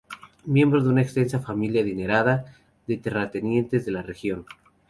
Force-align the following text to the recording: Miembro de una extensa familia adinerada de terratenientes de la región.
Miembro 0.45 0.81
de 0.81 0.89
una 0.89 1.03
extensa 1.03 1.39
familia 1.41 1.83
adinerada 1.83 2.57
de 2.87 2.97
terratenientes 2.97 3.85
de 3.85 3.91
la 3.91 4.01
región. 4.01 4.47